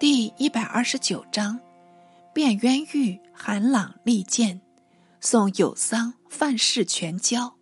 [0.00, 1.58] 第一百二十九章，
[2.32, 4.60] 卞渊玉韩朗利剑，
[5.20, 7.56] 送有桑范氏全交。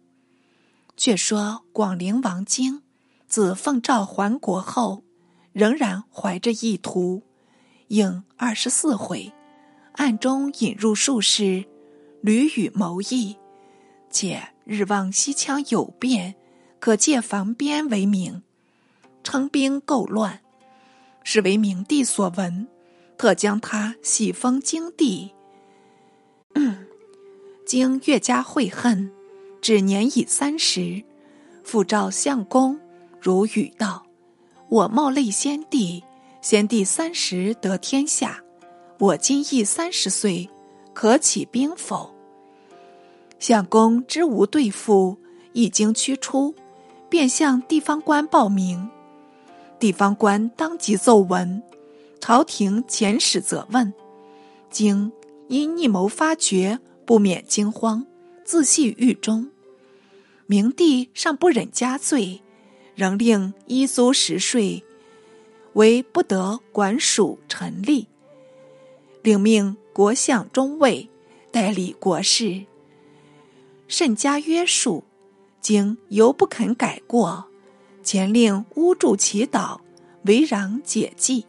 [0.98, 2.82] 却说广陵王经
[3.26, 5.02] 自奉诏还国后，
[5.54, 7.22] 仍然怀着意图，
[7.88, 9.32] 应二十四回，
[9.92, 11.64] 暗中引入术士，
[12.20, 13.38] 屡与谋议，
[14.10, 16.34] 且日望西羌有变，
[16.80, 18.42] 可借防边为名，
[19.24, 20.42] 称兵构乱。
[21.28, 22.68] 是为明帝所闻，
[23.18, 25.32] 特将他喜封京帝。
[27.66, 29.10] 经越加悔恨，
[29.60, 31.02] 至年已三十，
[31.64, 32.78] 复召相公，
[33.20, 34.06] 如语道
[34.70, 36.04] ：“我冒昧先帝，
[36.40, 38.40] 先帝三十得天下，
[39.00, 40.48] 我今亦三十岁，
[40.94, 42.14] 可起兵否？”
[43.40, 45.18] 相公知无对付，
[45.52, 46.54] 一经驱出，
[47.08, 48.88] 便向地方官报名。
[49.78, 51.62] 地方官当即奏闻，
[52.20, 53.92] 朝廷遣使责问，
[54.70, 55.12] 经
[55.48, 58.06] 因逆谋发觉，不免惊慌，
[58.44, 59.50] 自系狱中。
[60.46, 62.40] 明帝尚不忍加罪，
[62.94, 64.82] 仍令依租食税，
[65.74, 68.06] 为不得管属臣吏，
[69.22, 71.08] 领命国相中尉
[71.50, 72.64] 代理国事，
[73.88, 75.04] 甚加约束，
[75.60, 77.46] 经犹不肯改过。
[78.06, 79.80] 前令巫祝祈祷，
[80.26, 81.44] 为攘解计。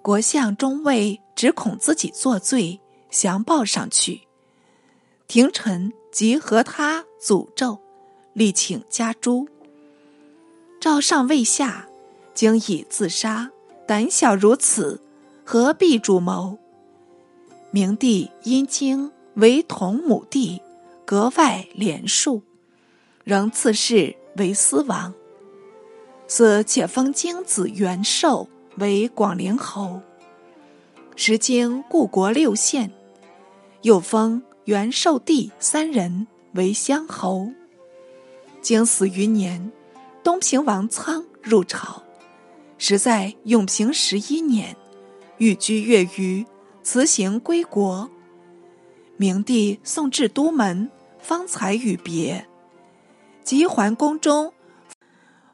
[0.00, 2.78] 国相中尉只恐自己作罪，
[3.10, 4.20] 降报上去。
[5.26, 7.80] 廷臣即和他诅咒，
[8.32, 9.48] 力请加诛。
[10.80, 11.88] 赵尚未下，
[12.32, 13.50] 经已自杀，
[13.88, 15.02] 胆小如此，
[15.44, 16.56] 何必主谋？
[17.72, 20.62] 明帝因经为同母弟，
[21.04, 22.42] 格外怜恕，
[23.24, 24.16] 仍赐谥。
[24.36, 25.12] 为司王，
[26.26, 30.00] 此且封京子元寿为广陵侯，
[31.16, 32.92] 时经故国六县，
[33.82, 37.48] 又封元寿帝三人为乡侯。
[38.60, 39.72] 经死余年，
[40.22, 42.02] 东平王苍入朝，
[42.78, 44.76] 时在永平十一年，
[45.38, 46.46] 寓居越余，
[46.82, 48.08] 辞行归国。
[49.16, 52.46] 明帝送至都门，方才与别。
[53.44, 54.52] 及桓公中，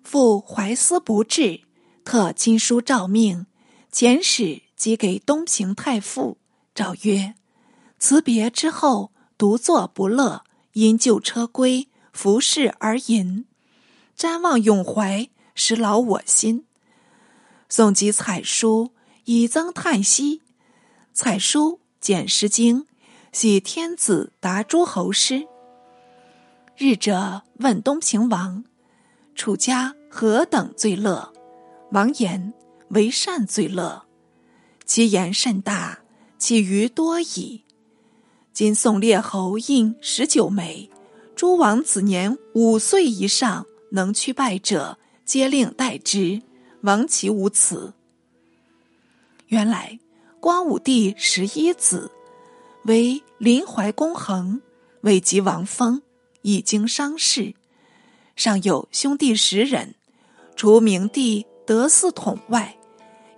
[0.02, 1.62] 复怀思不至，
[2.04, 3.46] 特亲书诏命，
[3.92, 6.38] 遣使即给东平太傅，
[6.74, 7.34] 诏曰
[7.98, 13.46] ：“辞别之后，独坐不乐，因旧车归，服侍而吟，
[14.16, 16.64] 瞻望永怀，实劳我心。
[17.68, 18.92] 送及彩书，
[19.24, 20.42] 以增叹息。
[21.12, 22.86] 彩书简诗经，
[23.32, 25.46] 系天子答诸侯诗。”
[26.76, 28.64] 日者问东平王
[29.34, 31.32] ：“楚家何等最乐？”
[31.92, 32.54] 王言
[32.90, 34.04] ：“为善最乐。”
[34.86, 35.98] 其言甚大，
[36.38, 37.64] 其余多矣。
[38.52, 40.90] 今宋列侯印十九枚，
[41.36, 46.42] 诸王子年五岁以上能去拜者，皆令代之。
[46.82, 47.92] 王其无此。
[49.48, 49.98] 原来
[50.40, 52.10] 光武帝十一子，
[52.84, 54.60] 为临淮公衡，
[55.00, 56.00] 位及王封。
[56.42, 57.54] 已经伤逝，
[58.36, 59.94] 尚有兄弟十人，
[60.56, 62.76] 除明帝得嗣统外，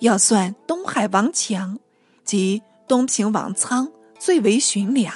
[0.00, 1.78] 要算东海王强
[2.25, 5.15] 及东平王苍最为寻良。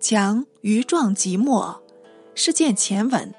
[0.00, 1.82] 强于壮即没，
[2.34, 3.34] 事件前文。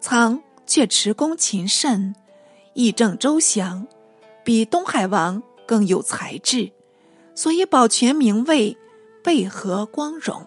[0.00, 2.14] 苍却持功勤慎，
[2.72, 3.86] 议政周详，
[4.44, 6.70] 比东海王更有才智，
[7.34, 8.76] 所以保全名位，
[9.22, 10.46] 备合光荣。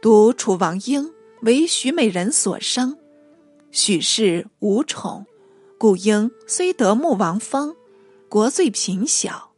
[0.00, 1.12] 独楚王英
[1.42, 2.96] 为许美人所生，
[3.70, 5.26] 许氏无宠，
[5.76, 7.76] 故英虽得穆王封，
[8.30, 9.50] 国最贫小。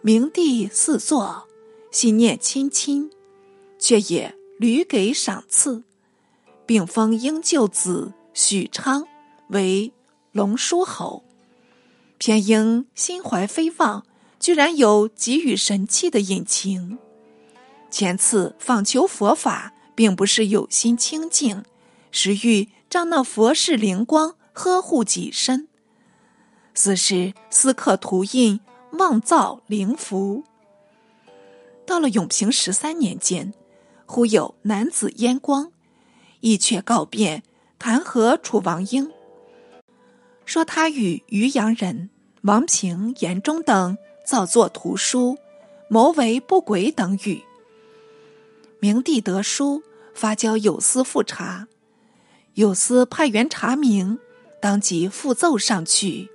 [0.00, 1.46] 明帝四座，
[1.92, 3.08] 心念亲亲，
[3.78, 5.84] 却也屡给赏赐，
[6.66, 9.06] 并封英舅子许昌
[9.50, 9.92] 为
[10.32, 11.22] 龙叔侯。
[12.18, 14.04] 偏英心怀非望，
[14.40, 16.98] 居然有给予神器的隐情。
[17.92, 21.62] 前次访求佛法，并不是有心清净，
[22.10, 25.68] 实欲仗那佛事灵光呵护己身。
[26.74, 28.60] 此时私刻图印，
[28.92, 30.42] 妄造灵符。
[31.84, 33.52] 到了永平十三年间，
[34.06, 35.70] 忽有男子烟光，
[36.40, 37.42] 一阙告变，
[37.78, 39.12] 弹劾楚王英，
[40.46, 42.08] 说他与渔阳人
[42.44, 45.36] 王平、严忠等造作图书，
[45.88, 47.42] 谋为不轨等语。
[48.82, 51.68] 明帝得书，发交有司复查。
[52.54, 54.18] 有司派员查明，
[54.60, 56.28] 当即复奏上去，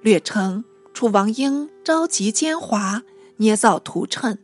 [0.00, 0.64] 略称
[0.94, 3.02] 楚王英召集奸猾，
[3.36, 4.38] 捏造图谶，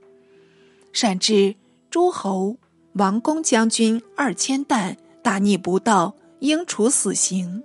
[0.92, 1.56] 擅至
[1.88, 2.58] 诸侯、
[2.92, 7.64] 王公将军二千担，大逆不道，应处死刑。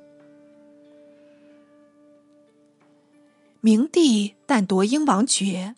[3.60, 5.76] 明帝但夺英王爵，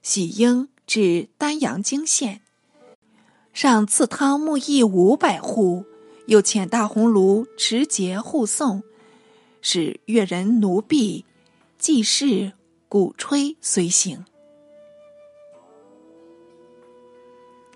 [0.00, 2.40] 喜英至丹阳泾县，
[3.52, 5.84] 上赐汤沐邑五百户，
[6.26, 8.82] 又遣大鸿胪持节护送。
[9.62, 11.26] 使越人奴婢、
[11.78, 12.52] 祭事、
[12.88, 14.24] 鼓吹随行。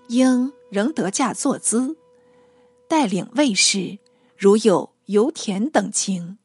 [0.07, 1.95] 应仍得驾坐姿，
[2.87, 3.99] 带领卫士，
[4.35, 6.39] 如有油田等情，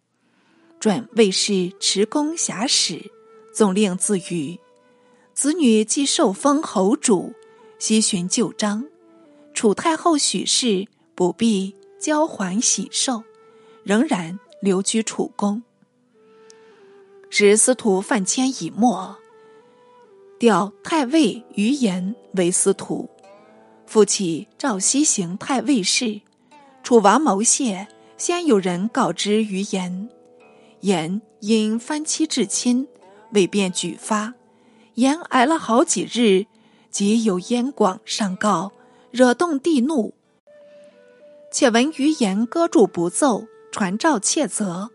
[0.79, 3.11] 转卫士持弓辖使，
[3.55, 4.59] 总令自语：
[5.33, 7.33] 子女既受封侯主，
[7.79, 8.90] 悉寻旧章。
[9.61, 13.25] 楚太后许氏不必交还喜寿，
[13.85, 14.41] 仍然。
[14.63, 15.63] 留居楚宫，
[17.29, 19.17] 使司徒范谦已没，
[20.39, 23.11] 调太尉于延为司徒，
[23.87, 26.23] 复起赵熙行太尉事。
[26.83, 27.87] 楚王谋谢，
[28.17, 30.09] 先有人告知于延，
[30.81, 32.89] 延因翻妻至亲，
[33.33, 34.33] 未便举发。
[34.95, 36.47] 延挨了好几日，
[36.91, 38.73] 即有燕广上告，
[39.11, 40.15] 惹动帝怒。
[41.51, 43.47] 且闻于言搁住不奏。
[43.73, 44.91] 传召窃责，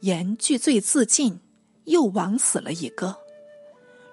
[0.00, 1.38] 言拒罪自尽，
[1.84, 3.16] 又枉死了一个。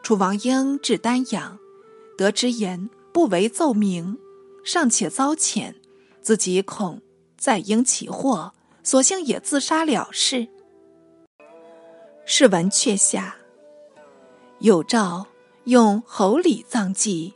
[0.03, 1.57] 楚王英至丹阳，
[2.15, 4.15] 得知言不为奏明，
[4.63, 5.73] 尚且遭遣，
[6.21, 7.01] 自己恐
[7.35, 8.53] 再应其祸，
[8.83, 10.47] 索性也自杀了事。
[12.25, 13.37] 事闻阙下，
[14.59, 15.25] 有诏
[15.63, 17.33] 用侯礼葬祭，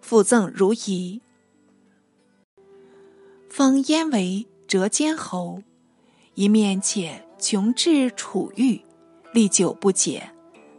[0.00, 1.20] 附赠如仪，
[3.54, 5.62] 封燕为折坚侯。
[6.32, 8.80] 一面且穷至楚狱，
[9.34, 10.30] 历久不解。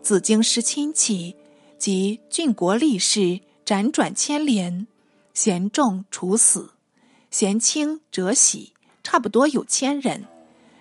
[0.02, 1.36] 子京师亲戚
[1.78, 4.88] 及郡国吏士辗转牵连，
[5.36, 6.72] 贤众处死，
[7.30, 8.74] 贤轻折喜，
[9.04, 10.26] 差不多有千人，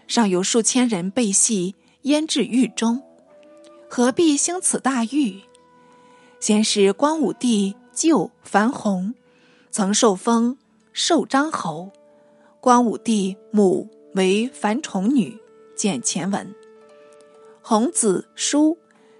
[0.08, 1.74] 尚有数千人被系
[2.04, 3.02] 淹至狱中。
[3.90, 5.42] 何必兴此大狱？
[6.40, 9.12] 先是光武帝舅樊宏，
[9.70, 10.56] 曾受封
[10.92, 11.90] 寿张侯，
[12.60, 13.88] 光武帝母。
[14.14, 15.40] 为樊崇女，
[15.74, 16.54] 见前文。
[17.62, 18.76] 弘子叔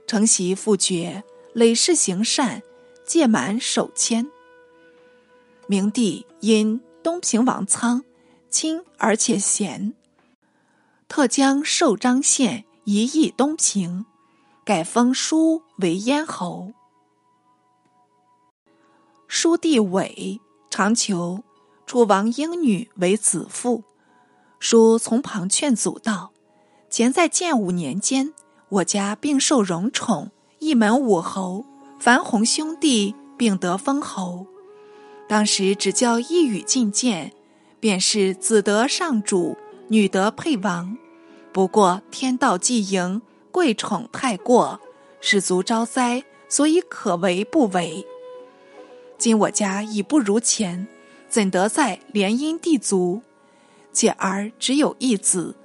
[0.07, 1.25] 承袭父爵，
[1.55, 2.63] 累世行善，
[3.07, 4.31] 届满守谦。
[5.67, 8.05] 明帝因东平王苍
[8.51, 9.95] 亲而且贤，
[11.09, 14.05] 特将寿张县移邑东平，
[14.63, 16.75] 改封叔为咽侯。
[19.27, 21.43] 叔弟伟常求
[21.93, 23.85] 楚王英女为子妇。
[24.59, 26.33] 叔从旁劝阻道
[26.89, 28.33] ：“前在建武年间，
[28.71, 31.67] 我家并受荣宠，一门武侯，
[32.01, 34.47] 樊宏兄弟并得封侯。
[35.29, 37.31] 当时只教一语进谏，
[37.79, 39.59] 便是子得上主，
[39.89, 40.97] 女得配王。
[41.53, 44.81] 不过天道既盈，贵宠太过，
[45.21, 48.07] 士卒招灾，所以可为不为。
[49.19, 50.89] 今我家已不如前，
[51.33, 53.23] 怎得在联姻地族？”
[53.91, 55.57] 且儿只有一子，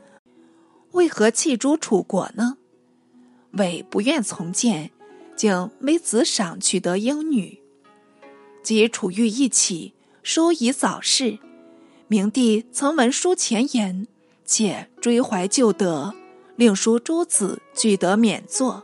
[0.91, 2.57] 为何弃诸楚国呢？
[3.51, 4.91] 为不愿从谏，
[5.35, 7.59] 竟没子赏取得英女。
[8.63, 11.39] 及楚玉一起，叔已早逝。
[12.07, 14.07] 明帝曾闻书前言，
[14.45, 16.13] 且追怀旧德，
[16.55, 18.83] 令叔诸子俱得免坐。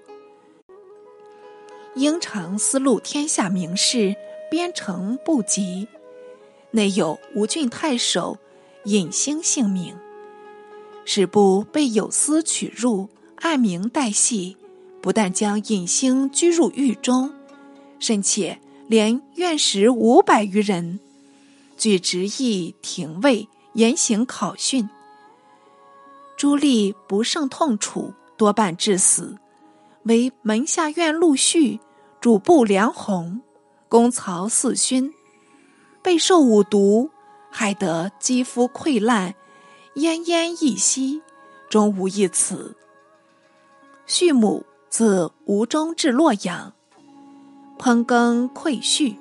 [1.96, 4.16] 应承思路天下名士，
[4.50, 5.88] 边城不及，
[6.74, 8.38] 内有吴郡太守。
[8.86, 9.96] 尹兴姓名，
[11.06, 14.58] 使部被有司取入，按名代系，
[15.02, 17.34] 不但将尹兴拘入狱中，
[17.98, 21.00] 甚且连院士五百余人，
[21.78, 24.90] 据执役廷尉严刑考训。
[26.36, 29.38] 朱棣不胜痛楚，多半致死。
[30.04, 31.80] 为门下院陆续、
[32.20, 33.42] 主簿梁鸿、
[33.88, 35.14] 公曹四勋，
[36.04, 37.10] 备受五毒。
[37.56, 39.36] 害得肌肤溃烂，
[39.94, 41.22] 奄奄一息，
[41.70, 42.76] 终无一词。
[44.08, 46.74] 畜母自吴中至洛阳，
[47.78, 49.16] 烹羹馈畜。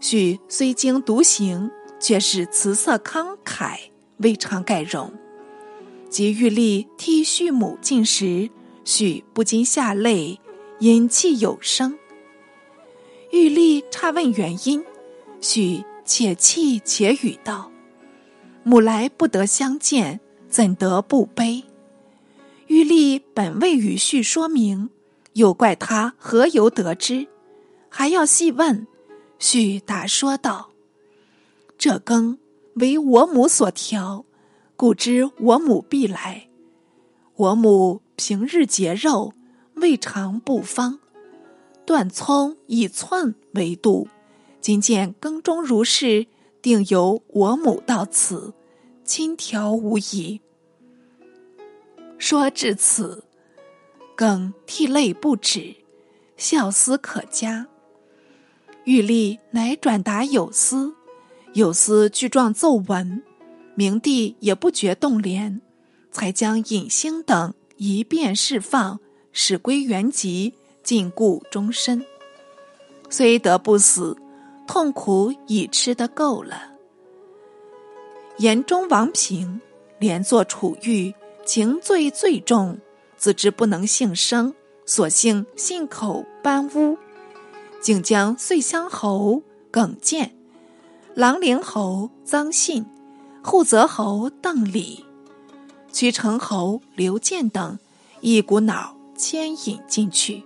[0.00, 1.68] 畜虽经独行，
[1.98, 3.76] 却是慈色慷慨，
[4.18, 5.12] 未尝改容。
[6.08, 8.48] 及玉立替畜母进食，
[8.84, 10.38] 畜不禁下泪，
[10.78, 11.98] 饮气有声。
[13.32, 14.84] 玉立差问原因，
[15.40, 15.84] 畜。
[16.06, 17.70] 且泣且语道
[18.62, 21.64] ：“母来不得相见，怎得不悲？
[22.68, 24.88] 玉立本未与婿说明，
[25.34, 27.26] 又怪他何由得知，
[27.90, 28.86] 还要细问。
[29.38, 30.70] 婿答说道
[31.76, 32.38] ：“这羹
[32.76, 34.24] 为我母所调，
[34.76, 36.48] 故知我母必来。
[37.34, 39.34] 我母平日节肉，
[39.74, 41.00] 未尝不方。
[41.84, 44.08] 断葱以寸为度，
[44.66, 46.26] 今见耕中如是，
[46.60, 48.52] 定由我母到此，
[49.04, 50.40] 亲调无疑。”
[52.18, 53.22] 说至此，
[54.16, 55.76] 更涕泪不止，
[56.36, 57.68] 笑思可嘉。
[58.82, 60.96] 玉立乃转达有司，
[61.52, 63.22] 有司具状奏闻，
[63.76, 65.60] 明帝也不觉动怜，
[66.10, 68.98] 才将尹兴等一便释放，
[69.30, 72.04] 使归原籍，禁锢终身。
[73.08, 74.16] 虽得不死，
[74.66, 76.72] 痛苦已吃得够了。
[78.38, 79.60] 延中王平
[79.98, 82.78] 连坐楚狱，情罪最重，
[83.16, 84.54] 自知不能幸生，
[84.84, 86.98] 索性信口搬屋。
[87.80, 90.36] 竟将遂乡侯耿建、
[91.14, 92.84] 郎陵侯臧信、
[93.44, 95.04] 护泽侯邓礼、
[95.92, 97.78] 曲城侯刘建等
[98.20, 100.42] 一股脑牵引进去。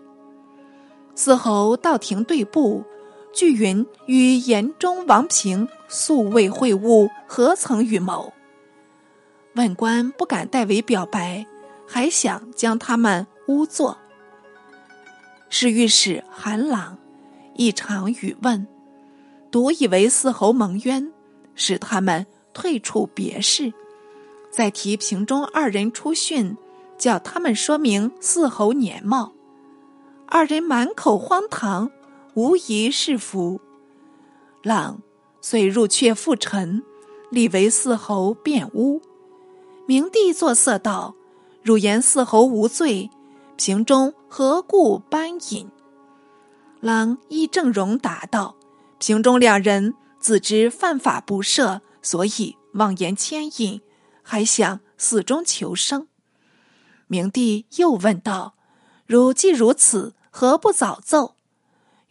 [1.14, 2.84] 四侯到庭对簿，
[3.32, 8.32] 据云与延中王平素未会晤，何曾预谋？
[9.54, 11.46] 问官不敢代为表白，
[11.86, 13.98] 还想将他们诬作。
[15.48, 16.96] 是御史韩朗。
[17.56, 18.66] 一场语问，
[19.50, 21.12] 独以为四侯蒙冤，
[21.54, 23.74] 使他们退出别室。
[24.50, 26.56] 再提平中二人出讯，
[26.96, 29.32] 叫他们说明四侯年貌。
[30.26, 31.90] 二人满口荒唐，
[32.34, 33.60] 无疑是福。
[34.62, 35.00] 朗
[35.40, 36.82] 遂入阙复陈，
[37.30, 39.00] 立为四侯辩诬。
[39.86, 41.14] 明帝作色道
[41.64, 43.10] ：“汝言四侯无罪，
[43.56, 45.68] 平中何故搬引？”
[46.80, 48.54] 朗依正容答道
[49.00, 53.80] ：“平中两人自知犯法不赦，所以妄言牵引，
[54.22, 56.06] 还想死中求生。”
[57.08, 58.54] 明帝又问道
[59.06, 61.34] ：“汝既如此，何不早奏？”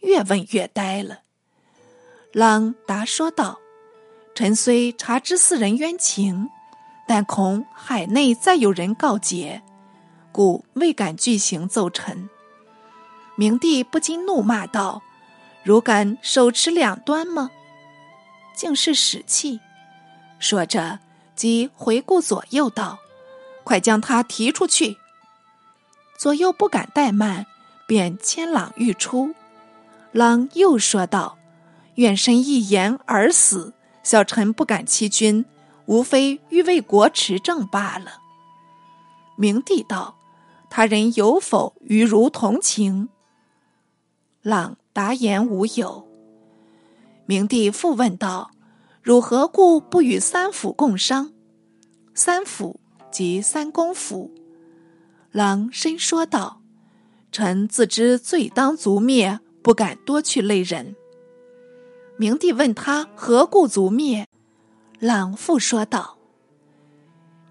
[0.00, 1.20] 越问越呆了。
[2.32, 3.58] 朗答说道
[4.34, 6.48] ：“臣虽察知四人冤情，
[7.08, 9.62] 但恐海内再有人告捷，
[10.30, 12.28] 故未敢具行奏臣。”
[13.36, 15.02] 明帝不禁怒骂道
[15.64, 17.50] ：“如敢手持两端吗？
[18.54, 19.60] 竟是使气！”
[20.38, 20.98] 说着，
[21.34, 22.98] 即回顾左右道
[23.64, 24.98] ：“快将他提出去！”
[26.18, 27.46] 左右不敢怠慢，
[27.86, 29.34] 便牵朗欲出。
[30.12, 31.38] 朗又说道
[31.96, 35.44] ：“愿身一言而死，小臣不敢欺君，
[35.86, 38.18] 无非欲为国持政罢了。”
[39.38, 40.16] 明帝道
[40.68, 43.08] ：“他人有否与汝同情？”
[44.42, 46.08] 朗答言无有。
[47.26, 48.50] 明帝复问道
[49.02, 51.32] ：“汝何故不与三府共商？”
[52.12, 52.80] 三府
[53.12, 54.32] 即三公府。
[55.30, 56.60] 朗深说道
[57.30, 60.96] ：“臣自知罪当族灭，不敢多去累人。”
[62.18, 64.26] 明帝问他何故族灭，
[64.98, 66.18] 朗复说道：“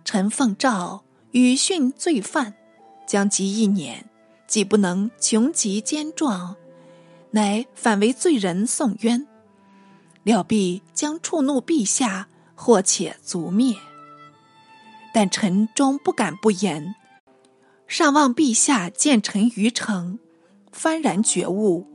[0.06, 2.54] 臣奉诏与训罪犯，
[3.08, 4.10] 将及一年，
[4.48, 6.56] 既不能穷极奸状。”
[7.32, 9.28] 乃反为罪人送冤，
[10.24, 13.76] 料必将触怒陛下，或且族灭。
[15.14, 16.96] 但臣终不敢不言，
[17.88, 20.18] 上望陛下见臣于城，
[20.72, 21.88] 幡然觉悟。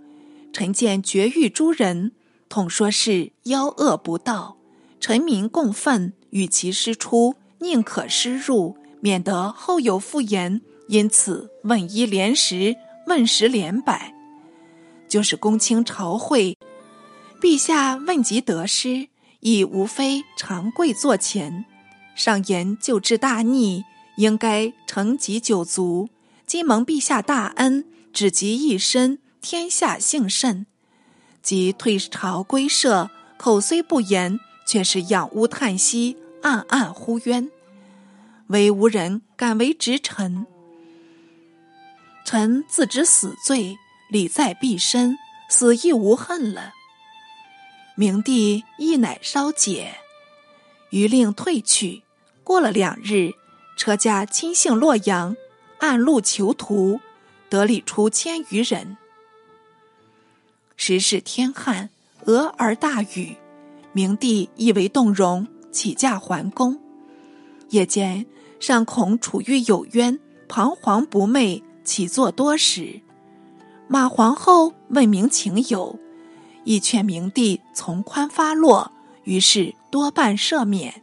[0.54, 2.12] 臣见绝狱诸人，
[2.48, 4.56] 统说是妖恶不道，
[5.00, 10.62] 臣民共愤，与其师出，宁可失入，免得后有复言。
[10.86, 12.76] 因此问一连十，
[13.08, 14.14] 问十连百。
[15.08, 16.56] 就是公卿朝会，
[17.40, 19.08] 陛下问及得失，
[19.40, 21.64] 亦无非长跪坐前，
[22.14, 23.82] 上言救治大逆，
[24.18, 26.08] 应该承疾九族。
[26.46, 30.64] 今蒙陛下大恩，只及一身，天下幸甚。
[31.42, 37.50] 即退朝归社，口虽不言，却是仰屋叹息，暗暗呼冤，
[38.46, 40.46] 唯无人敢为直臣。
[42.24, 43.76] 臣自知死罪。
[44.08, 46.72] 礼在必身，死亦无恨了。
[47.96, 49.96] 明帝亦乃稍解，
[50.90, 52.02] 余令退去。
[52.44, 53.32] 过了两日，
[53.76, 55.36] 车驾亲幸洛阳，
[55.80, 57.00] 暗路囚徒，
[57.48, 58.96] 得礼出千余人。
[60.76, 61.88] 时是天旱，
[62.26, 63.36] 俄而大雨，
[63.92, 66.78] 明帝亦为动容，起驾还宫。
[67.70, 68.26] 夜间
[68.60, 73.00] 尚恐楚玉有冤，彷徨不寐，起坐多时。
[73.88, 75.98] 马皇后问明情由，
[76.64, 78.92] 亦劝明帝从宽发落，
[79.24, 81.02] 于是多半赦免。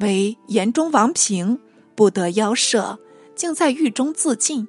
[0.00, 1.58] 唯延中王平
[1.94, 2.98] 不得邀赦，
[3.34, 4.66] 竟在狱中自尽。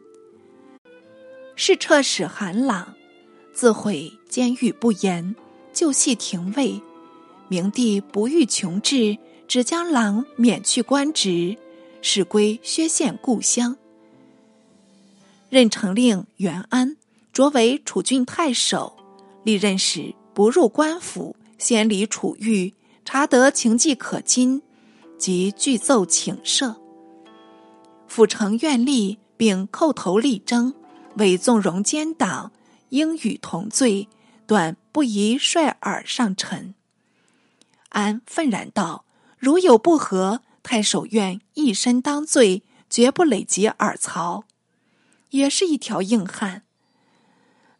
[1.55, 2.95] 侍彻使韩朗
[3.53, 5.35] 自悔监狱不严，
[5.73, 6.81] 就系廷尉。
[7.47, 9.17] 明帝不欲穷治，
[9.47, 11.57] 只将郎免去官职，
[12.01, 13.75] 使归薛县故乡。
[15.49, 16.95] 任城令袁安
[17.33, 18.93] 擢为楚郡太守，
[19.43, 24.61] 历任时不入官府，先礼楚狱，查得情迹可矜，
[25.17, 26.75] 即具奏请赦。
[28.07, 30.73] 府城愿立并叩头力争，
[31.17, 32.51] 为纵容奸党，
[32.91, 34.07] 应与同罪，
[34.47, 36.73] 断不宜率尔上陈。
[37.89, 39.03] 安愤然道
[39.37, 44.45] ：“如有不和，太守愿一身当罪，绝不累及尔曹。”
[45.31, 46.63] 也是一条硬汉。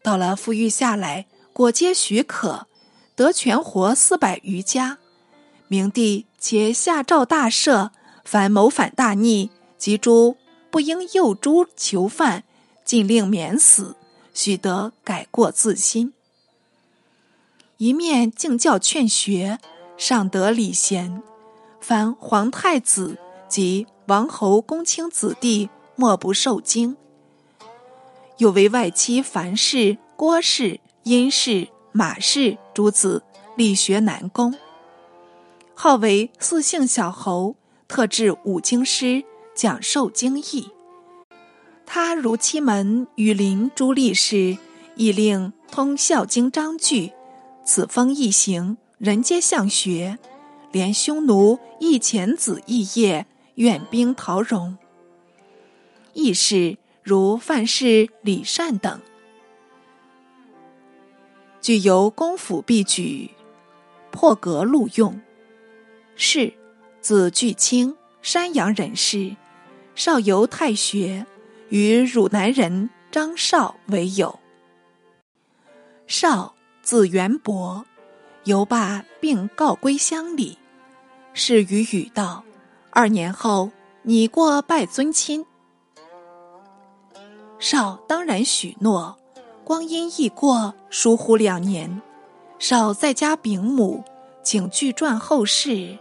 [0.02, 2.68] 到了富裕下来，果皆许可，
[3.16, 4.98] 得全活四百余家。
[5.68, 7.92] 明帝且下诏大赦，
[8.24, 10.38] 凡谋反大逆及诸
[10.70, 12.46] 不应诱诸囚犯，
[12.84, 13.96] 尽令免死，
[14.34, 16.14] 须得改过自新。
[17.78, 19.60] 一面敬教劝学，
[19.98, 21.24] 尚得礼贤，
[21.80, 23.18] 凡皇太子
[23.50, 26.96] 及王侯公卿子弟，莫不受惊。
[28.38, 33.24] 又为外戚樊氏、郭氏、殷氏、马氏诸子
[33.56, 34.56] 力学南宫，
[35.76, 37.56] 号为四姓小侯，
[37.88, 39.24] 特制五经师，
[39.56, 40.70] 讲授经义。
[41.94, 44.58] 他如妻门与林诸力士，
[44.96, 47.12] 亦令通孝经章句。
[47.66, 50.18] 此风一行，人皆向学，
[50.72, 54.78] 连匈奴亦遣子义业，远兵陶荣。
[56.14, 56.78] 义士。
[57.04, 59.02] 如范氏、李善等，
[61.60, 63.32] 具由公府必举，
[64.12, 65.20] 破格录用。
[66.16, 66.54] 是，
[67.02, 69.36] 字巨卿，山阳人士，
[69.96, 71.26] 少游太学，
[71.72, 74.38] 与汝南人张绍为友。
[76.06, 77.86] 绍，字元伯，
[78.44, 80.58] 游罢并告归乡里。
[81.34, 82.44] 是与语道：
[82.90, 83.72] 二年后，
[84.04, 85.46] 你过拜尊亲。
[87.58, 89.18] 少当然许诺，
[89.64, 92.02] 光阴一过，疏忽两年，
[92.60, 94.04] 少在家禀母，
[94.44, 95.98] 请具传后事。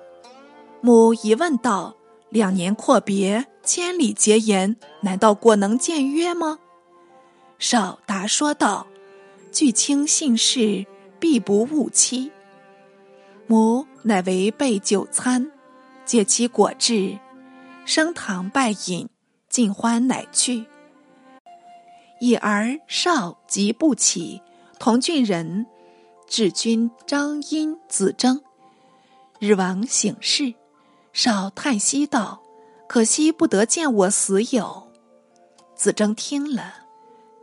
[0.81, 1.95] 母疑问道
[2.29, 6.59] ：“两年阔别，千里结言，难道果能见约吗？”
[7.59, 8.87] 少答说道
[9.53, 10.87] ：“据卿信事，
[11.19, 12.33] 必不误期。”
[13.47, 15.51] 母乃为备酒餐，
[16.05, 17.19] 借其果至，
[17.85, 19.09] 升堂拜饮，
[19.49, 20.67] 尽欢乃去。
[22.21, 24.41] 已而少即不起，
[24.79, 25.67] 同郡人
[26.29, 28.41] 至君张殷子征，
[29.39, 30.55] 日王省事，
[31.13, 32.40] 少叹息道
[32.91, 34.91] ：“可惜不得见我死友。”
[35.79, 36.75] 子征听了，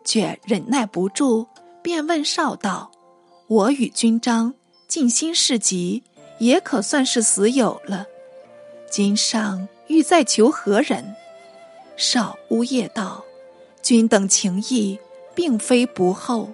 [0.03, 1.47] 却忍耐不住，
[1.81, 2.91] 便问少道
[3.47, 4.53] ：“我与君章
[4.89, 6.03] 尽心事急，
[6.39, 8.05] 也可算是死友了。
[8.91, 11.15] 今上欲再求何人？”
[11.95, 13.23] 少呜咽道。
[13.81, 14.99] 君等情谊
[15.33, 16.49] 并非不厚，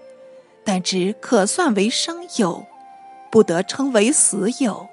[0.64, 2.64] 但只可算为生友，
[3.32, 4.88] 不得称为死友。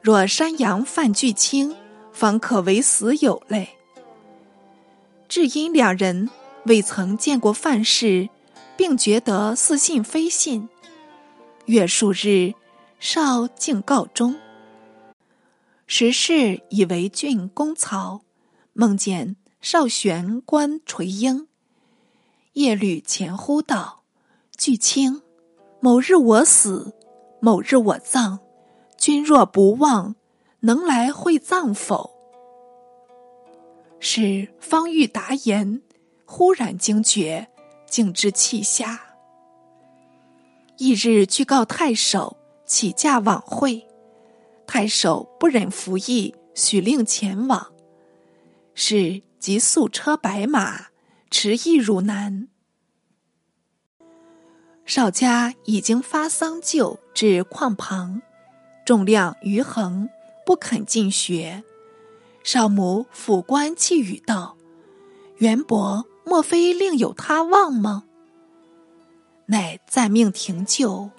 [0.00, 1.74] 若山羊犯巨青，
[2.20, 3.70] 方可为死有泪。
[5.26, 6.28] 至因两人
[6.66, 8.28] 未曾见过范氏，
[8.76, 10.68] 并觉得似信非信。
[11.64, 12.52] 月数日，
[12.98, 14.36] 少竟告终。
[15.86, 18.20] 时事以为郡公曹，
[18.74, 19.36] 梦见。
[19.62, 21.46] 少玄关垂缨，
[22.52, 24.02] 夜履前呼道
[24.56, 25.22] ：“巨卿，
[25.80, 26.94] 某日我死，
[27.40, 28.40] 某日我葬，
[28.98, 30.14] 君若不忘，
[30.60, 32.10] 能来会葬否？”
[34.00, 35.82] 是方欲答言，
[36.24, 37.48] 忽然惊觉，
[37.86, 39.16] 竟之泣下。
[40.78, 43.86] 翌日去告太守，起驾往会，
[44.66, 47.72] 太守不忍服役，许令前往。
[48.74, 49.22] 是。
[49.40, 50.88] 即素车白马，
[51.30, 52.48] 驰意汝南。
[54.84, 58.20] 少家已经发丧柩至矿旁，
[58.84, 60.10] 重量余衡，
[60.44, 61.62] 不肯进学。
[62.42, 64.56] 少母抚棺泣语道
[65.38, 68.04] ：“元伯莫非另有他望吗？”
[69.46, 71.10] 乃暂命停柩。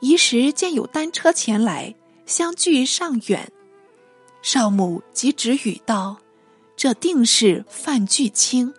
[0.00, 1.94] 一时见有单车前来，
[2.26, 3.52] 相距尚远。
[4.42, 6.18] 少母即止语道。
[6.74, 8.74] 这定是范巨卿。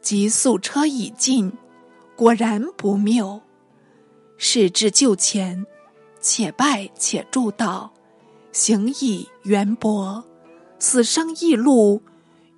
[0.00, 1.52] 及速车已尽，
[2.16, 3.42] 果然不谬。
[4.38, 5.66] 事至就前，
[6.22, 7.92] 且拜且祝道
[8.52, 10.24] ：“行矣渊博，
[10.78, 12.02] 死生异路，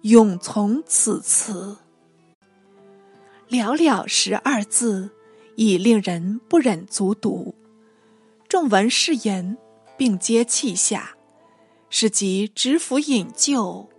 [0.03, 1.77] 永从此辞。”
[3.51, 5.11] 寥寥十二字，
[5.57, 7.55] 已令人不忍卒读。
[8.49, 9.59] 众闻是言，
[9.99, 11.15] 并皆泣下。
[11.91, 13.91] 是即执府引咎，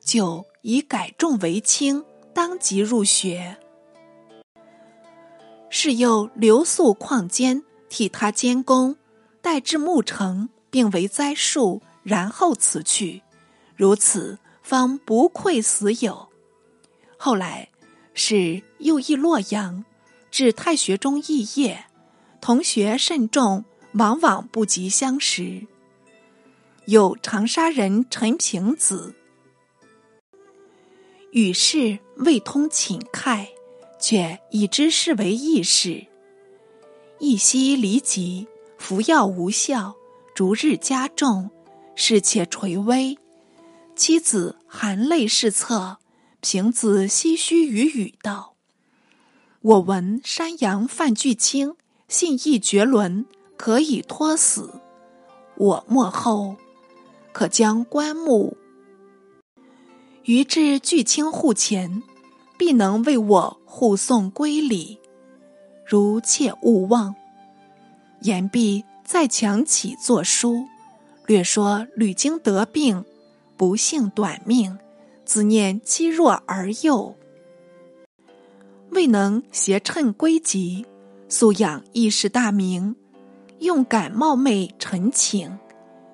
[0.00, 2.04] 就以改重为轻，
[2.34, 3.56] 当即入学。
[5.70, 8.96] 是又留宿旷间，替他监工，
[9.40, 13.22] 待至暮成，并为栽树，然后辞去。
[13.74, 16.28] 如此，方不愧死友。
[17.16, 17.68] 后来。
[18.18, 19.84] 是又诣洛阳，
[20.30, 21.84] 至太学中肄业，
[22.40, 25.66] 同学甚众，往往不及相识。
[26.86, 29.14] 有长沙人陈平子，
[31.32, 33.48] 与世未通寝慨，
[34.00, 36.06] 却以知事为义士。
[37.18, 38.48] 一夕离疾，
[38.78, 39.94] 服药无效，
[40.36, 41.48] 逐日加重，
[41.94, 43.16] 事且垂危，
[43.94, 45.96] 妻子含泪侍侧。
[46.42, 48.52] 平子唏嘘语语道
[49.62, 51.74] ：“我闻山阳范巨卿
[52.06, 53.24] 信义绝伦，
[53.56, 54.82] 可以托死。
[55.56, 56.56] 我末后，
[57.32, 58.58] 可将棺木
[60.24, 62.02] 于至巨卿户前，
[62.58, 65.00] 必能为我护送归礼。
[65.86, 67.14] 如切勿忘。”
[68.20, 70.66] 言毕，再强起作书，
[71.26, 73.04] 略说屡经得病，
[73.56, 74.76] 不幸短命。
[75.24, 77.16] 自念妻弱而幼，
[78.90, 80.86] 未能携趁归籍，
[81.28, 82.94] 素养义士大名，
[83.58, 85.58] 用感冒昧陈请，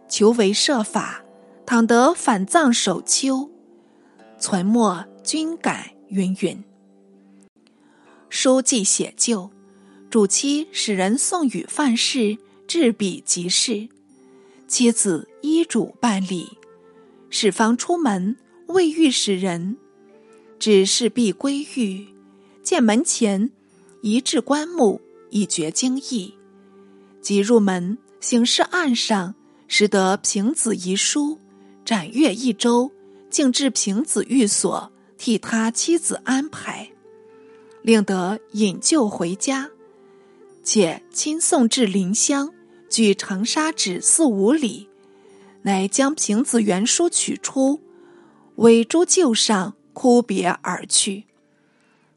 [0.09, 1.23] 求为设法，
[1.67, 3.51] 倘得反葬守丘，
[4.39, 6.65] 存没均感云云。
[8.31, 9.51] 书记写就，
[10.09, 12.39] 主妻使人送与范氏，
[12.73, 13.87] 置笔即事，
[14.67, 16.57] 妻子依主办理，
[17.29, 18.35] 使方出门。
[18.69, 19.77] 未遇使人，
[20.59, 22.07] 只是必归寓。
[22.63, 23.51] 见门前
[24.01, 26.33] 一置棺木，以绝惊异。
[27.21, 29.35] 即入门，行事案上，
[29.69, 31.39] 识得平子遗书，
[31.85, 32.91] 展阅一周，
[33.29, 36.91] 竟至平子寓所，替他妻子安排，
[37.83, 39.69] 令得引柩回家，
[40.65, 42.51] 且亲送至临乡，
[42.93, 44.87] 距长沙只四五里，
[45.63, 47.81] 乃将平子原书取出。
[48.57, 51.25] 委诸旧上，哭别而去。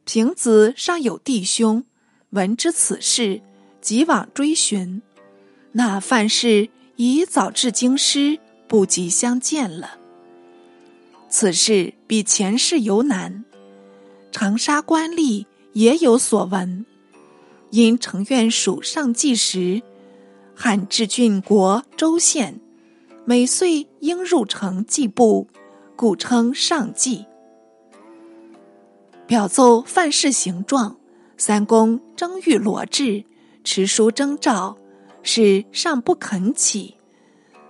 [0.03, 1.85] 平子尚有弟兄，
[2.31, 3.41] 闻知此事，
[3.79, 5.01] 急往追寻。
[5.71, 9.97] 那范氏已早至京师，不及相见了。
[11.29, 13.45] 此事比前世尤难。
[14.29, 16.85] 长沙官吏也有所闻，
[17.69, 19.81] 因承院署上计时，
[20.55, 22.59] 汉至郡国州县，
[23.25, 25.47] 每岁应入城祭部。
[25.97, 27.25] 故称上计。
[29.25, 30.97] 表奏范氏形状，
[31.37, 33.23] 三公争欲罗志，
[33.63, 34.77] 持书征召，
[35.23, 36.95] 是尚不肯起。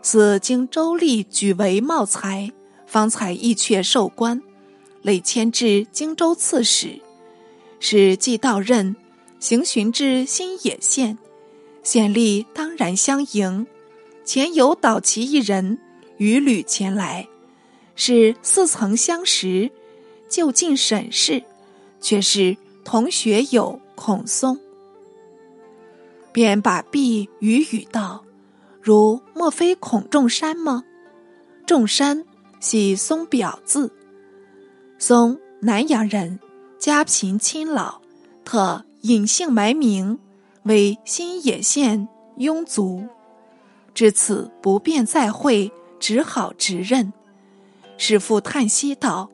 [0.01, 2.51] 自经周历举为茂才，
[2.87, 4.41] 方才意阙授官，
[5.03, 6.99] 累迁至荆州刺史。
[7.79, 8.95] 使既到任，
[9.39, 11.19] 行巡至新野县，
[11.85, 13.65] 县吏当然相迎。
[14.25, 15.79] 前有导骑一人，
[16.17, 17.27] 与旅前来。
[17.95, 19.71] 是似曾相识，
[20.27, 21.43] 就近审视，
[22.01, 24.59] 却是同学友孔松，
[26.33, 28.25] 便把璧与语道
[28.81, 30.83] ：“如莫非孔仲山吗？”
[31.65, 32.25] 仲山
[32.59, 33.93] 系松表字，
[34.97, 36.39] 松南阳人，
[36.79, 38.01] 家贫亲老，
[38.43, 40.19] 特隐姓埋名，
[40.65, 43.07] 为新野县庸族。
[43.93, 47.13] 至此不便再会，只好直任。
[47.97, 49.29] 师父叹息道：“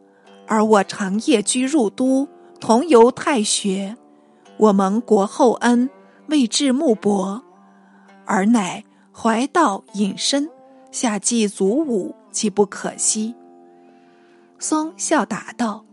[0.46, 2.28] 而我长夜居入都，
[2.60, 3.98] 同游太学，
[4.58, 5.90] 我蒙国厚恩，
[6.28, 7.42] 未至木帛，
[8.26, 10.48] 而乃怀道隐身，
[10.92, 13.34] 下祭祖武，岂不可惜？”
[14.60, 15.84] 松笑答道：“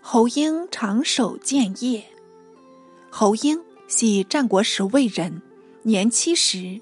[0.00, 2.02] 侯婴长守建业。
[3.10, 5.42] 侯婴系战国时魏人，
[5.82, 6.80] 年七十，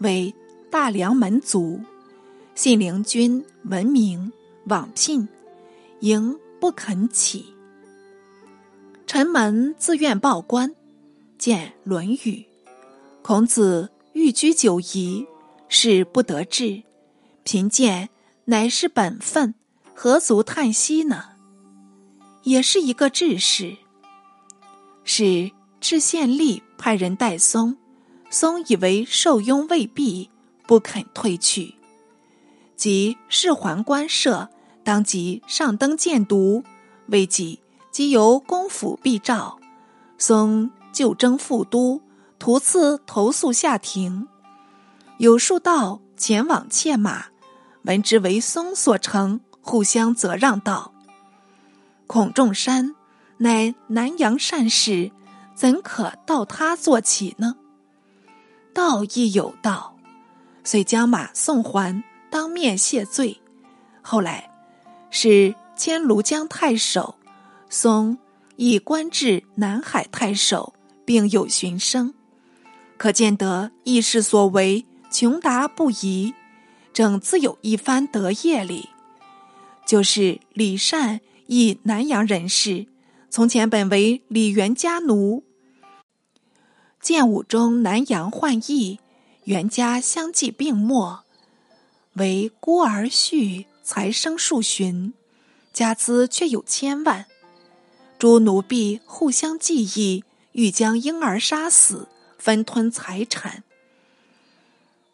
[0.00, 0.34] 为
[0.70, 1.80] 大梁门族。”
[2.56, 4.32] 信陵君闻名
[4.64, 5.28] 往聘，
[6.00, 7.52] 迎不肯起。
[9.06, 10.74] 臣门自愿报官，
[11.36, 12.16] 见《论语》。
[13.20, 15.26] 孔子欲居九夷，
[15.68, 16.82] 是不得志。
[17.44, 18.08] 贫贱
[18.46, 19.54] 乃是本分，
[19.94, 21.24] 何足叹息呢？
[22.44, 23.76] 也是一个志士。
[25.04, 25.50] 是
[25.88, 27.76] 是县吏派人带松，
[28.28, 30.30] 松以为受拥未毕，
[30.66, 31.76] 不肯退去。
[32.74, 34.48] 即侍环官舍，
[34.82, 36.64] 当即上登谏读，
[37.06, 37.60] 未几
[37.92, 39.60] 即由公府必诏，
[40.18, 42.02] 松就征副都，
[42.36, 44.26] 途次投宿下庭。
[45.18, 47.26] 有数道前往窃马，
[47.82, 50.92] 闻之为松所成，互相责让道
[52.08, 52.96] ：“孔仲山
[53.36, 55.12] 乃南阳善士，
[55.56, 57.56] 怎可到他做起呢？”
[58.72, 59.96] 道亦有道，
[60.62, 63.40] 遂将马送还，当面谢罪。
[64.02, 64.48] 后来
[65.10, 67.16] 是迁庐江太守，
[67.68, 68.18] 松
[68.56, 72.14] 亦官至南海太守，并有巡声，
[72.98, 74.84] 可见得义士所为。
[75.08, 76.34] 穷达不移，
[76.92, 78.90] 正自有一番德业里。
[79.86, 82.86] 就是李善，亦南阳人士，
[83.30, 85.42] 从前本为李元家奴。
[87.06, 88.98] 建武中南阳患疫，
[89.44, 91.20] 袁家相继病没，
[92.14, 95.14] 唯孤儿婿，才生数旬，
[95.72, 97.26] 家资却有千万。
[98.18, 103.62] 诸奴婢互相计议，欲将婴儿杀死，分吞财产。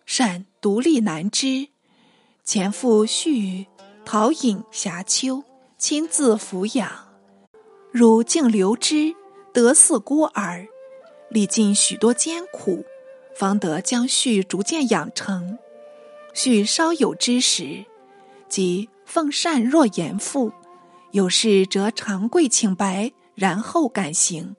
[0.07, 1.69] 善独立难支，
[2.43, 3.67] 前父婿
[4.07, 5.45] 陶隐遐丘
[5.77, 6.91] 亲自抚养，
[7.91, 9.15] 汝竟留之，
[9.53, 10.67] 得似孤儿，
[11.33, 12.85] 历尽许多艰苦，
[13.35, 15.59] 方得将婿逐渐养成。
[16.35, 17.85] 婿稍有知识，
[18.49, 20.53] 即奉善若严父，
[21.13, 24.55] 有事则长跪请白，然后敢行。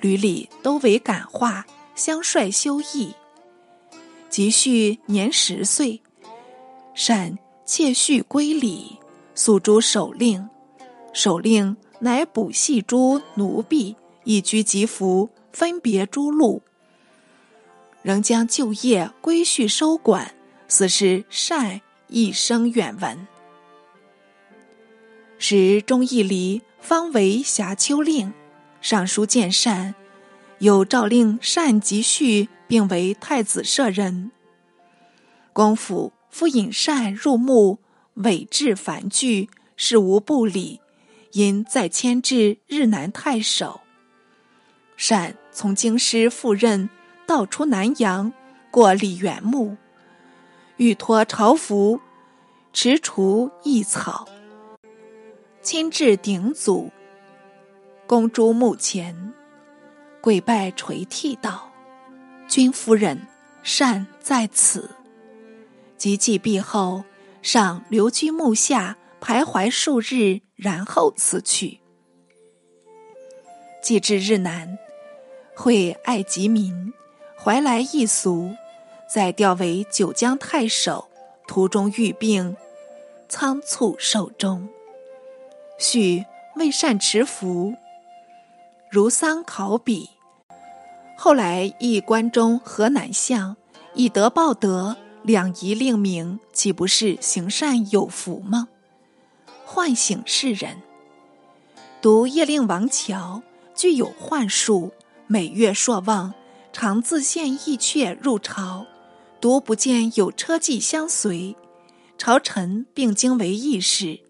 [0.00, 3.14] 屡屡都为感化，相率修义。
[4.28, 6.02] 及婿年十岁，
[6.94, 8.98] 善妾婿归礼，
[9.34, 10.46] 诉诸守令。
[11.14, 16.60] 守令乃补系诸奴婢，以居吉服，分别诸路。
[18.02, 20.34] 仍将旧业归序收管，
[20.68, 23.26] 此事善一生远闻。
[25.38, 28.34] 时钟义离方为辖丘令，
[28.82, 29.94] 上书见善，
[30.58, 32.48] 有诏令善及婿。
[32.68, 34.32] 并为太子舍人。
[35.52, 37.78] 公府复引善入墓，
[38.14, 40.80] 委制繁具，事无不理，
[41.30, 43.82] 因再迁至日南太守。
[44.96, 46.90] 善从京师赴任，
[47.26, 48.30] 道出南阳，
[48.70, 49.74] 过李元墓，
[50.76, 51.98] 欲托朝服，
[52.74, 54.28] 持锄异草，
[55.62, 56.92] 亲至鼎祖，
[58.06, 59.32] 公诸墓前，
[60.20, 61.72] 跪拜垂涕道。
[62.46, 63.26] 君夫人
[63.62, 64.90] 善在此，
[65.96, 67.02] 及祭毕后，
[67.40, 71.80] 上留居墓下徘徊数日，然后辞去。
[73.82, 74.78] 既至日南，
[75.56, 76.92] 会爱及民，
[77.42, 78.54] 怀来一俗，
[79.08, 81.08] 再调为九江太守。
[81.48, 82.56] 途中遇病，
[83.28, 84.68] 仓促寿终。
[85.78, 87.74] 续未善持符，
[88.90, 90.10] 如丧考妣。
[91.16, 93.56] 后来亦关中河南相，
[93.94, 98.68] 以德报德，两仪令名，岂不是行善有福吗？
[99.64, 100.82] 唤醒世人。
[102.02, 103.40] 读叶令王乔，
[103.74, 104.92] 具有幻术，
[105.28, 106.34] 每月朔望，
[106.72, 108.86] 常自献义阙入朝，
[109.40, 111.56] 独不见有车骑相随。
[112.16, 114.20] 朝臣并经为义士，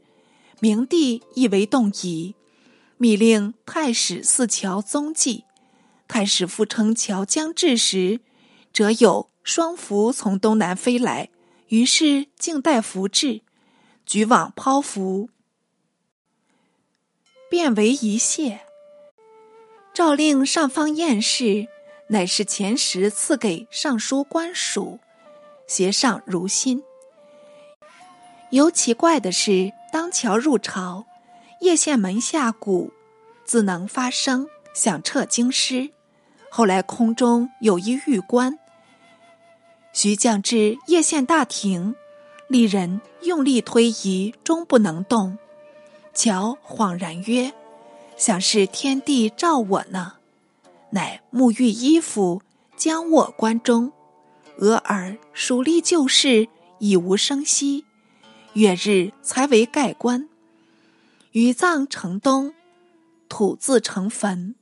[0.59, 2.35] 明帝亦为动仪，
[2.97, 5.45] 密令太史四桥踪迹。
[6.09, 8.21] 太史复称桥将至时，
[8.73, 11.29] 则有双符从东南飞来，
[11.69, 13.43] 于是静待符至，
[14.07, 15.29] 举网抛符，
[17.51, 18.66] 变为一谢。
[19.97, 21.69] 诏令上方验视，
[22.09, 24.99] 乃是前时赐给尚书官署，
[25.67, 26.83] 协上如新。
[28.51, 31.07] 尤奇怪的是，当桥入朝，
[31.63, 32.93] 叶县门下鼓
[33.47, 35.89] 自能发声，响彻京师。
[36.51, 38.59] 后来空中有一玉棺，
[39.95, 41.97] 徐降至叶县大庭，
[42.49, 45.39] 丽人用力推移，终不能动。
[46.13, 47.51] 乔恍然曰
[48.17, 50.15] ：“想是天地照我呢。”
[50.91, 52.43] 乃沐浴衣服，
[52.77, 53.93] 将卧棺中，
[54.59, 56.49] 俄耳数历旧事，
[56.79, 57.85] 已无声息。
[58.55, 60.29] 月日才为盖棺，
[61.33, 62.55] 余葬城东，
[63.29, 64.55] 土自成坟。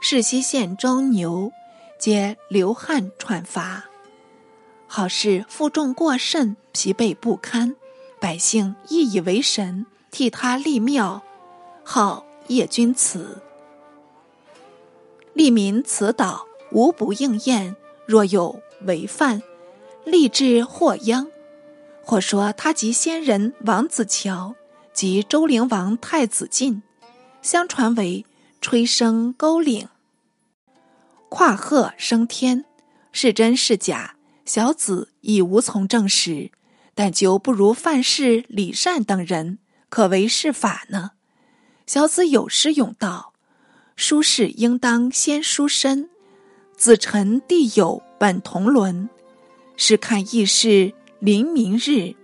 [0.00, 1.52] 世西县中牛，
[2.00, 3.84] 皆流汗喘乏，
[4.88, 7.76] 好事负重过甚，疲惫不堪，
[8.18, 11.22] 百姓亦以为神，替他立庙，
[11.88, 13.40] 号叶君祠。
[15.34, 19.40] 利民此岛无不应验，若有违犯，
[20.04, 21.28] 立志祸殃。
[22.02, 24.56] 或说他及先人王子乔
[24.92, 26.82] 及周灵王太子晋，
[27.40, 28.26] 相传为
[28.60, 29.88] 吹笙勾岭，
[31.28, 32.64] 跨鹤升天，
[33.12, 34.16] 是真是假？
[34.44, 36.50] 小子已无从证实，
[36.96, 41.12] 但就不如范氏、李善等人，可为是法呢。
[41.86, 43.32] 小子有诗咏道
[43.96, 46.10] ：“书士应当先书身，
[46.76, 49.08] 子臣弟友本同伦。
[49.76, 52.14] 试看异事。”临明日，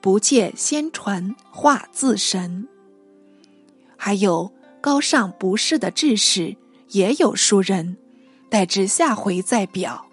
[0.00, 2.66] 不借先传化自神。
[3.98, 6.56] 还有高尚不世的志士，
[6.88, 7.98] 也有书人，
[8.48, 10.06] 待至下回再表。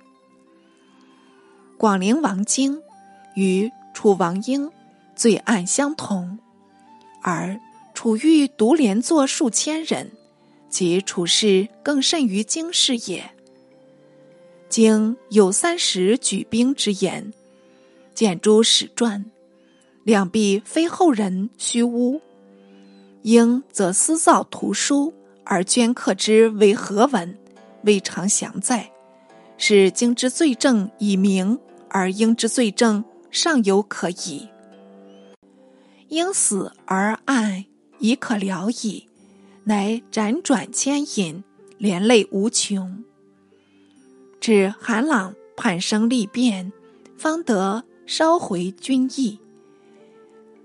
[1.78, 2.82] 广陵王经
[3.36, 4.70] 与楚王英
[5.16, 6.38] 罪案相同，
[7.24, 7.58] 而
[8.02, 10.10] 楚玉独连坐数千人，
[10.72, 13.30] 其处事更甚于经氏也。
[14.70, 17.32] 经有三十举兵之言。
[18.16, 19.24] 见诸史传，
[20.04, 22.20] 两必非后人虚诬。
[23.22, 27.38] 应则私造图书而镌刻之为何文，
[27.84, 28.92] 未尝详在。
[29.60, 34.50] 是经之罪证已明，而应之罪证尚有可疑。
[36.08, 37.64] 应死而案
[38.02, 39.08] 已可了矣，
[39.64, 41.42] 乃辗转牵引，
[41.78, 43.04] 连累无穷。
[44.42, 46.74] 至韩朗叛生立变，
[47.16, 47.86] 方得。
[48.08, 49.40] 烧回君意，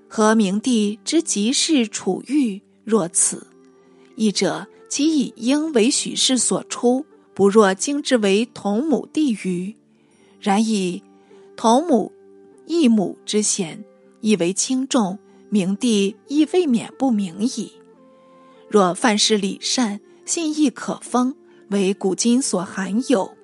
[0.08, 3.46] 和明帝之即事楚玉若此，
[4.16, 9.76] 亦者其以应为许氏所出，不若经之为同母弟于。
[10.40, 11.04] 然以
[11.54, 12.10] 同母
[12.66, 13.84] 异母之嫌，
[14.20, 17.72] 亦为轻重，明帝亦未免不明矣。
[18.68, 21.34] 若范氏礼善，信义可封，
[21.70, 23.36] 为古今所罕有。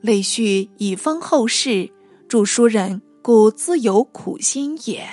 [0.00, 1.90] 累续以封后世。
[2.28, 5.08] 著书人故自有苦心也。